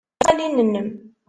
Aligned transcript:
Rfed 0.01 0.09
tismaqqalin-nnem. 0.19 0.89